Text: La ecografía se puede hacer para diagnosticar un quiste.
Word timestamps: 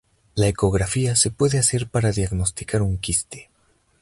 La 0.33 0.47
ecografía 0.47 1.15
se 1.15 1.29
puede 1.29 1.59
hacer 1.59 1.87
para 1.87 2.11
diagnosticar 2.11 2.81
un 2.81 2.97
quiste. 2.97 3.51